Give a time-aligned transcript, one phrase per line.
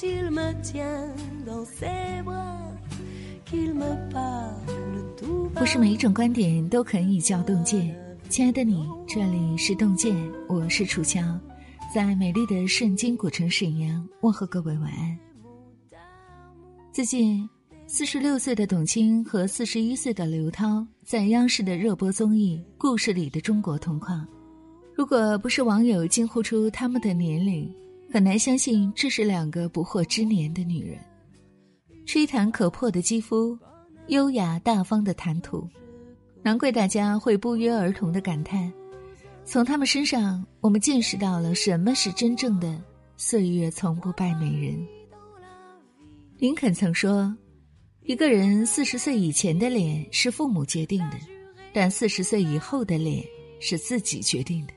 [0.00, 0.50] kill me
[4.10, 4.54] parle
[5.18, 7.94] tout 不是每一种观点都可以叫洞见。
[8.30, 10.16] 亲爱的你，这里是洞见，
[10.48, 11.20] 我是楚乔，
[11.94, 15.18] 在美丽的圣经古城沈阳问候各位晚安。
[16.90, 17.46] 最近，
[17.86, 24.18] 四十六岁的董卿和四十一岁的刘涛在央视的热播综艺《故事里的中国同框》，
[24.94, 27.70] 如果不是网友惊呼出他们的年龄，
[28.12, 30.98] 很难相信这是两个不惑之年的女人。
[32.04, 33.56] 吹弹可破的肌肤，
[34.08, 35.68] 优雅大方的谈吐，
[36.42, 38.72] 难怪大家会不约而同的感叹：
[39.44, 42.82] 从他们身上，我们见识到了什么是真正的
[43.16, 44.84] 岁月从不败美人。
[46.36, 47.32] 林肯曾说
[48.02, 51.18] ：“一个人四十岁以前的脸是父母决定的，
[51.72, 53.24] 但四十岁以后的脸
[53.60, 54.72] 是自己决定的。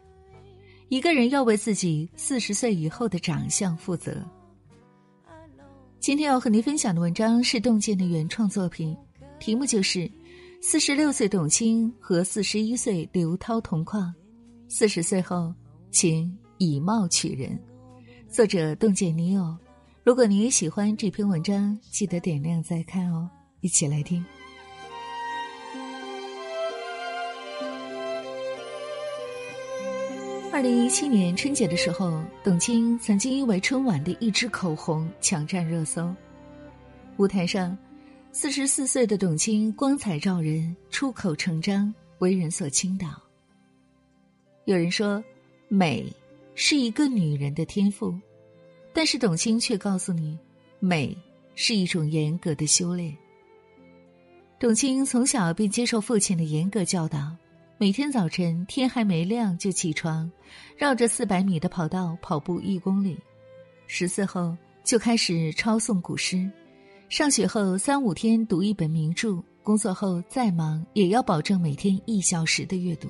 [0.94, 4.24] 一个人要为自己四十岁以后的长相负责。”
[6.00, 8.96] 今天要和您分享的文章是洞见的原创作品，
[9.40, 10.02] 题目就是
[10.62, 14.14] 《四十六岁董卿和四十一岁刘涛同框，
[14.68, 15.52] 四十岁后
[15.90, 17.60] 请以貌取人》，
[18.32, 19.58] 作者洞见尼欧。
[20.04, 23.28] 如果你也喜欢这篇文章，记得点亮再看哦！
[23.62, 24.24] 一起来听。
[30.54, 36.14] 二零一七年春节的时候，董卿曾经因为春晚的一支口红抢占热搜。
[37.18, 37.76] 舞台上，
[38.32, 43.20] 四十四岁的董卿光彩照人，出口成章，为人所倾倒。
[44.66, 45.24] 有人说，
[45.70, 46.06] 美
[46.54, 48.14] 是一个女人的天赋。
[48.94, 50.38] 但是董卿却告诉你，
[50.80, 51.18] 美
[51.56, 53.12] 是一种严格的修炼。
[54.60, 57.36] 董卿从小便接受父亲的严格教导，
[57.84, 60.32] 每天早晨天还没亮就起床，
[60.78, 63.20] 绕着四百米的跑道跑步一公里。
[63.88, 66.50] 十四后就开始抄诵古诗，
[67.10, 73.10] 上学后三五天读一本名著，工作后再忙也要保证每天一小时的阅读。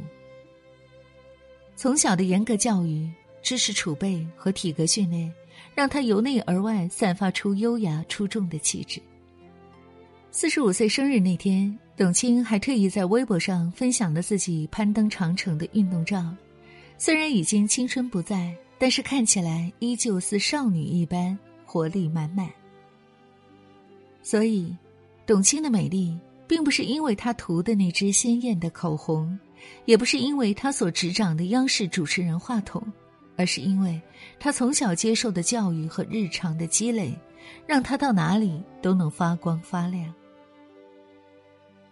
[1.76, 3.08] 从小的严格教育、
[3.44, 5.32] 知识储备和体格训练。
[5.76, 9.00] 让他由内而外散发出优雅出众的气质。
[10.36, 16.36] 四十五岁生日那天，董卿还特意在微博上分享了自己攀登长城的运动照。
[16.98, 22.50] 虽然已经青春不在，但是看起来依旧似少女一般活力满满。
[24.24, 24.76] 所以，
[25.28, 26.18] 董卿的美丽
[26.48, 29.38] 并不是因为她涂的那支鲜艳的口红，
[29.86, 32.84] 也不是因为她所执掌的央视主持人话筒。
[33.36, 34.02] 而是因为
[34.40, 37.14] 她从小接受的教育和日常的积累，
[37.68, 40.12] 让她到哪里都能发光发亮。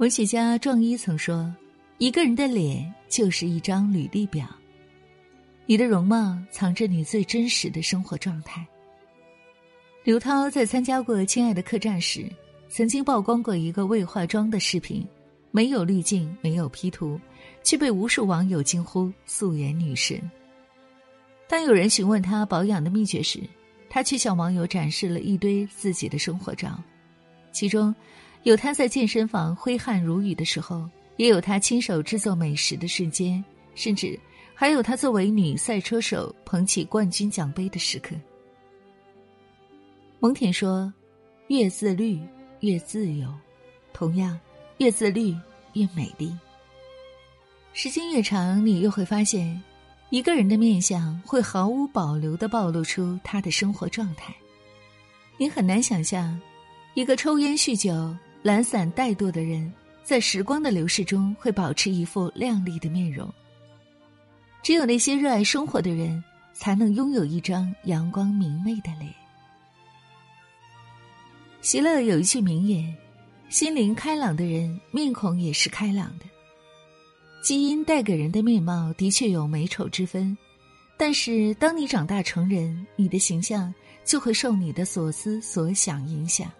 [0.01, 1.55] 文学家壮一曾说
[1.99, 4.47] ：“一个人的脸就是一张履历表，
[5.67, 8.65] 你的容貌藏着你最真实的生活状态。”
[10.03, 12.25] 刘涛在参加过《亲爱的客栈》时，
[12.67, 15.07] 曾经曝光过一个未化妆的视频，
[15.51, 17.19] 没有滤镜，没有 P 图，
[17.61, 20.19] 却被无数网友惊呼“素颜女神”。
[21.47, 23.39] 当有人询问她保养的秘诀时，
[23.87, 26.81] 她却向网友展示了一堆自己的生活照，
[27.51, 27.93] 其中，
[28.43, 33.43] 有他在健身房挥汗如雨的时候，也有他亲手制作美食的瞬间，
[33.75, 34.19] 甚至
[34.55, 38.15] 还有他作为女赛车手捧起冠军奖杯的时刻。
[40.19, 40.91] 蒙恬说
[41.49, 42.19] ：“越自律
[42.59, 43.33] 越自由，
[43.93, 44.39] 同样，
[44.77, 45.35] 越自律
[45.73, 46.35] 越美丽。”
[47.73, 49.61] 时间越长，你又会发现。
[50.09, 54.35] 一个人的面相会毫无保留的暴露出他的生活状态，
[55.37, 56.37] 你很难想象，
[56.95, 58.13] 一个抽烟酗酒、
[58.43, 59.71] 懒散怠惰的人，
[60.03, 63.31] 在时光的流逝中会保持一副靓丽的面容。
[64.63, 69.13] 只有那些热爱生活的人，才能拥有一张阳光明媚的脸。
[71.61, 72.95] 席勒有一句名言
[73.49, 76.25] ：“心灵开朗的人，面孔也是开朗的。”
[77.43, 80.35] 基因带给人的面貌的确有美丑之分，
[80.97, 83.73] 但是当你长大成人，你的形象
[84.03, 86.51] 就会受你的所思所想影响。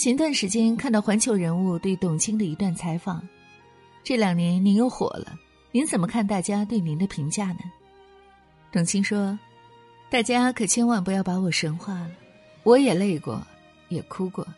[0.00, 3.22] 前段时间看到环球人物对董卿的一段采访，
[4.02, 5.38] 这两年您又火了，
[5.72, 7.58] 您怎么看大家对您的评价呢？
[8.72, 9.38] 董卿说
[10.08, 12.12] ：“大家可千万不要把我神化了，
[12.62, 13.46] 我也累过，
[13.90, 14.48] 也哭过。”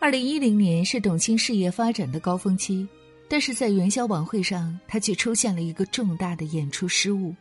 [0.00, 2.88] 二零一零年是董卿事业发展的高峰期，
[3.28, 7.34] 但是在元宵晚会上，她却出现了一个重大的演出失误。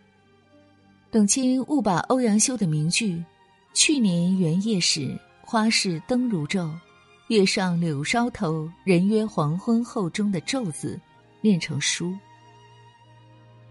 [1.10, 3.24] 董卿误把欧阳修的名句
[3.74, 5.18] “去年元夜时，
[5.52, 6.72] 花市灯如昼，
[7.28, 10.98] 月上柳梢头，人约黄昏后”中的“昼”字
[11.42, 12.18] 念成“书”。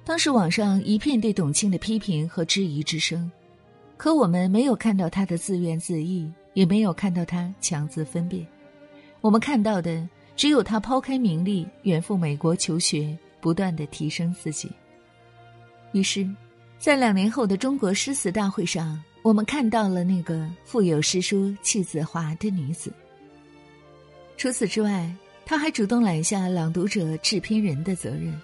[0.05, 3.32] 当时网上一片对董卿的批评和质疑之声，
[3.97, 8.47] 可我们没有看到他的自怨自艾，也没有看到他强自分辨。
[9.23, 10.06] 我们看到的
[10.37, 14.71] 只有他抛开名利，远赴美国求学，不断的提升自己。
[15.93, 16.29] 于是，
[16.79, 22.90] 在两年后的中国诗词大会上，我们看到了那个富有诗书气自华的女子。
[24.37, 25.14] 除此之外，
[25.44, 28.40] 他还主动揽下朗读者制片人的责任，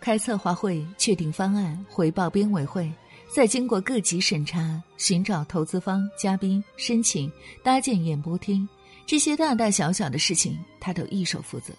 [0.00, 2.92] 开策划会、确定方案、回报编委会，
[3.32, 7.32] 再经过各级审查、寻找投资方、嘉宾、申请、
[7.62, 8.68] 搭建演播厅，
[9.06, 11.72] 这些大大小小的事情，他都一手负责。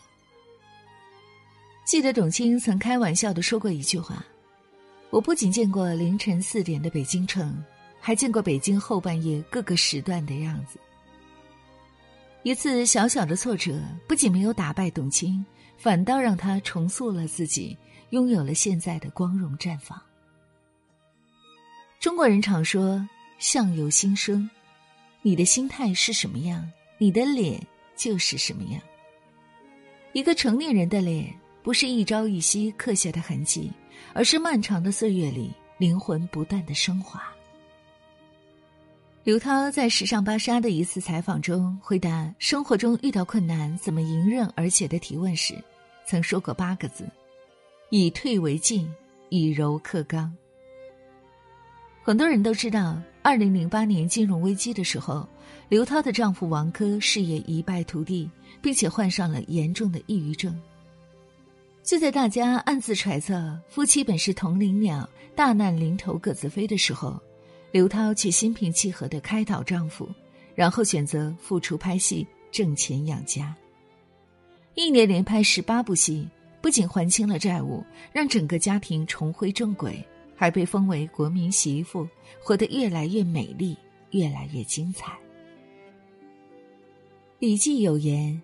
[1.86, 4.26] 记得董卿曾开玩笑的说过一句话。
[5.12, 7.64] 我不仅见过凌晨四点的北京城，
[8.00, 10.80] 还见过北京后半夜各个时段的样子。
[12.44, 15.46] 一次小小的挫折，不仅没有打败董卿，
[15.78, 17.78] 反倒让他重塑了自己，
[18.12, 20.02] 拥有了现在的光荣绽放。
[22.00, 23.08] 中国人常说
[23.40, 24.50] “相由心生”，
[25.22, 27.62] 你的心态是什么样，你的脸
[27.96, 28.82] 就是什么样。
[30.14, 33.72] 一个成年人的脸，不是一朝一夕刻下的痕迹。
[34.14, 37.22] 而是漫长的岁月里，灵魂不断的升华。
[39.30, 45.54] 刘涛在《时尚芭莎》的一次采访中回答生活中遇到困难怎么迎刃而解的提问时，
[46.04, 47.08] 曾说过八个字
[47.92, 48.92] ：“以退为进，
[49.30, 50.36] 以柔克刚。”
[52.02, 55.30] 很多人都知道，二零零八年金融危机的时候，
[55.68, 58.28] 刘涛的丈夫王珂事业一败涂地，
[58.64, 60.60] 并且患上了严重的抑郁症。
[61.84, 67.22] 就在大家暗自揣测夫妻本是同林鸟，大难临头各自飞的时候，
[67.72, 70.10] 刘涛却心平气和的开导丈夫，
[70.56, 73.56] 然后选择复出拍戏挣钱养家。
[74.76, 76.28] 一年连拍十八部戏，
[76.62, 80.04] 不仅还清了债务，让整个家庭重回正轨，
[80.36, 82.08] 还被封为国民媳妇，
[82.42, 83.78] 活得越来越美丽，
[84.12, 85.12] 越来越精彩。
[87.40, 88.42] 《礼记》有言：“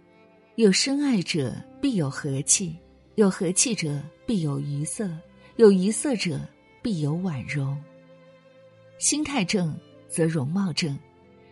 [0.56, 2.76] 有深爱者，必有和气。”
[3.16, 5.10] 有和气者必有愉色，
[5.56, 6.38] 有愉色者
[6.82, 7.82] 必有婉容。
[8.98, 9.78] 心态正
[10.08, 10.98] 则容貌正，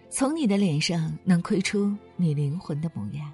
[0.10, 3.32] 从你的脸上能窥出你灵魂的模样。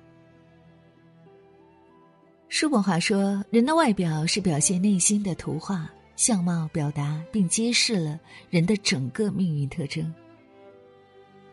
[2.49, 8.19] 叔本华说：“人的外表是表现内心的图画，相貌表达并揭示了
[8.49, 10.11] 人的整个命运特征。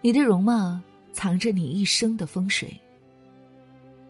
[0.01, 0.81] 你的容貌
[1.13, 2.75] 藏着你一生的风水。”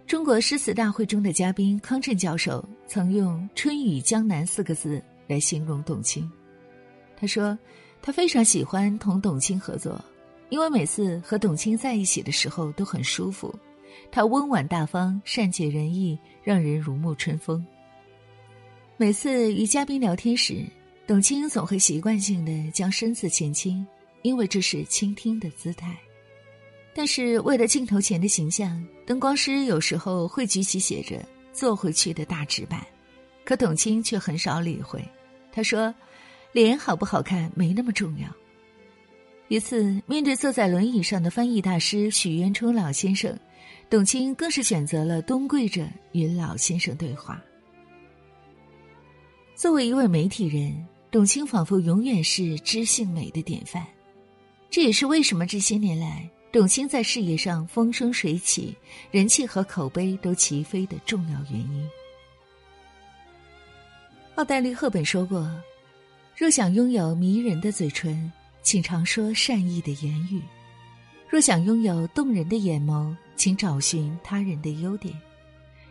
[0.07, 6.31] 中国诗词大会中的嘉宾康震教授曾用“春雨江南”四个字来形容董卿。
[7.17, 7.59] 他说
[8.01, 10.03] ：“他非常喜欢同董卿合作，
[10.49, 13.53] 因为每次和董卿在一起的时候都很舒服。
[14.11, 17.65] 她温婉大方、善解人意，让人如沐春风。
[18.97, 20.65] 每次与嘉宾聊天时，
[21.07, 23.85] 董卿总会习惯性的将身子前倾，
[24.23, 25.97] 因为这是倾听的姿态。”
[26.95, 31.23] 但是为了镜头前的形象，灯光师有时候会举起写着
[31.53, 32.87] “坐回去”的大纸板，
[33.45, 35.05] 可董卿却很少理会。
[35.53, 35.95] 他说
[36.57, 38.27] ：“脸好不好看没那么重要。”
[39.49, 43.39] 一次面对坐在轮椅上的翻译大师许渊冲老先生，
[43.91, 47.41] 董卿更是选择了蹲跪着与老先生对话。
[49.55, 53.87] 作为一位媒体人，董卿仿佛永远是知性美的典范，
[54.71, 56.27] 这也是为什么这些年来。
[56.51, 58.75] 董卿在事业上风生水起，
[59.11, 61.87] 人气和口碑都齐飞的重要原因。
[64.37, 65.47] 奥黛丽·赫本说过
[66.37, 68.31] ：“若想拥有迷人的嘴唇，
[68.63, 70.39] 请常说善意的言语；
[71.31, 75.15] 若想拥有动人的眼眸，请找寻他人的优点；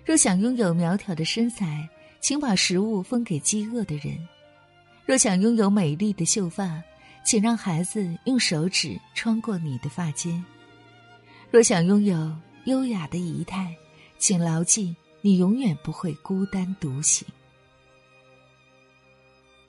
[0.06, 1.90] 若想拥有苗条的身材，
[2.22, 4.16] 请把食物分给饥饿的人；
[5.04, 6.80] 若想拥有美丽的秀发，
[7.26, 10.46] 请让孩子用手指穿过你的发间。”
[11.50, 12.32] 若想拥有
[12.66, 13.76] 优雅的仪态，
[14.20, 17.28] 请牢记，你永远不会孤单独行。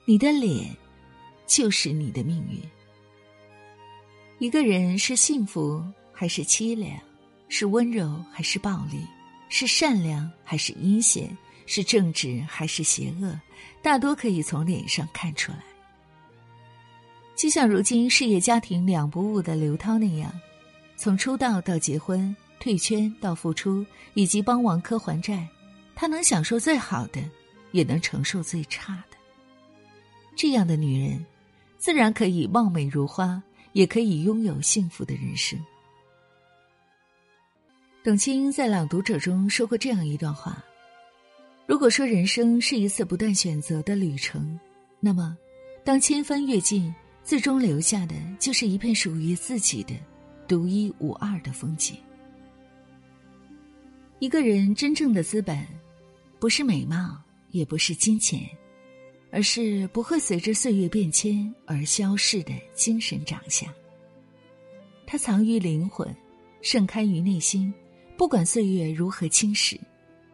[0.09, 0.73] 你的脸，
[1.45, 2.61] 就是你的命运。
[4.39, 5.83] 一个人是幸福
[6.13, 6.97] 还是凄凉，
[7.49, 9.05] 是温柔还是暴力，
[9.49, 13.37] 是善良还是阴险，是正直还是邪恶，
[13.81, 15.61] 大多可以从脸上看出来。
[17.35, 20.31] 就像如今事业家庭两不误的刘涛那样。
[20.95, 25.45] 从出道到结婚、退圈到复出，以及帮王珂还债，
[25.93, 27.21] 她能享受最好的，
[27.73, 29.03] 也能承受最差。
[30.37, 31.25] 这样的女人，
[31.77, 33.41] 自然可以貌美如花，
[33.73, 35.59] 也可以拥有幸福的人生。
[38.03, 40.63] 董卿在《朗读者》中说过这样一段话
[41.67, 44.57] ：“如果说人生是一次不断选择的旅程，
[44.99, 45.35] 那么，
[45.83, 46.93] 当千帆阅尽。”
[47.27, 49.93] 最终留下的就是一片属于自己的、
[50.47, 51.97] 独一无二的风景。
[54.19, 55.67] 一个人真正的资本，
[56.39, 58.47] 不是美貌，也不是金钱，
[59.37, 63.71] 而是不会随着岁月变迁而消逝的精神长相。
[65.05, 66.11] 它藏于灵魂，
[66.63, 67.71] 盛开于内心，
[68.17, 69.79] 不管岁月如何侵蚀，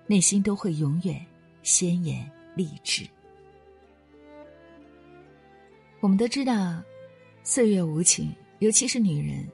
[0.07, 1.21] 内心都会永远
[1.63, 3.05] 鲜艳励志。
[5.99, 6.81] 我们都知道，
[7.43, 9.45] 岁月无情，尤其是女人，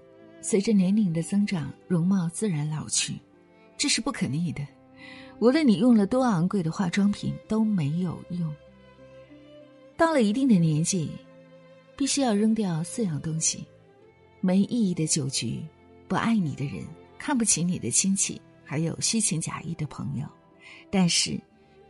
[0.41, 3.15] 随着年龄的增长，容貌自然老去，
[3.75, 4.63] 这是不可逆的。
[5.39, 8.56] 无论你用了多昂贵的化妆品，都没有用。
[10.00, 11.12] 到了一定的年纪，
[11.98, 13.65] 必须要扔掉四样东西。
[14.39, 15.62] 没意义的酒局，
[16.08, 16.86] 不爱你的人，
[17.18, 20.25] 看不起你的亲戚，还有虚情假意的朋友。
[20.89, 21.38] 但是，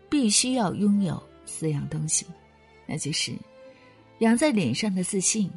[0.09, 2.25] 必须要拥有四样东西，
[2.87, 3.31] 那就是
[4.21, 5.47] 养在脸上的自信，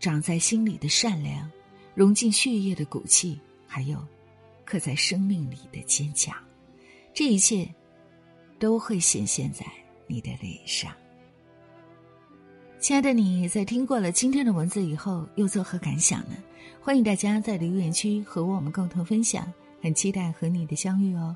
[0.00, 1.50] 长在心里的善良，
[1.94, 4.02] 融进血液的骨气，还有
[4.64, 6.34] 刻在生命里的坚强。
[7.12, 7.68] 这一切
[8.58, 9.66] 都会显现在
[10.06, 10.90] 你的脸上。
[12.80, 16.36] 亲爱的你，在听过了今天的文字以后，又作何感想呢？
[16.80, 21.34] 欢迎大家在留言区和我们共同分享，很期待和你的相遇哦。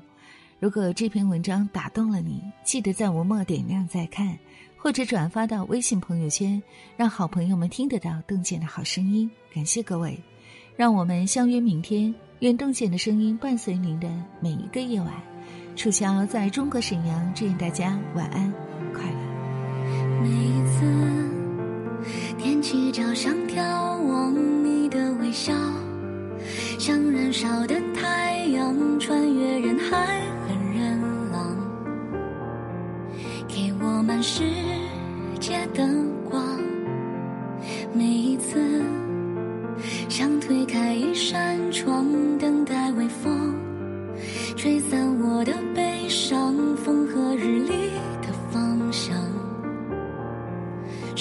[0.57, 4.39] 如果这篇文章打动了你，记得在文末点亮再看，
[4.77, 6.63] 或者转发到微信朋友圈，
[6.95, 9.29] 让好朋友们听得到邓健的好声音。
[9.53, 10.17] 感谢各位，
[10.77, 12.13] 让我们相约明天。
[12.39, 14.09] 愿邓健的声音伴随您的
[14.41, 15.11] 每一个夜晚。
[15.75, 18.53] 楚乔在中国沈阳，祝愿大家晚安，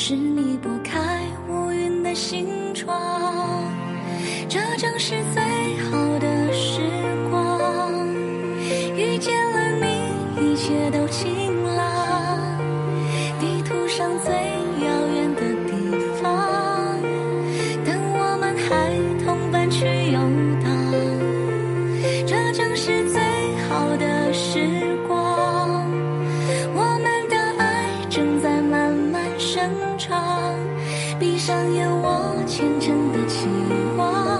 [0.04, 3.62] 是你拨开乌云的心窗，
[4.48, 5.40] 这正是最
[5.84, 5.96] 好
[29.52, 30.56] 生长，
[31.20, 33.46] 闭上眼，我虔诚的期
[33.98, 34.31] 望。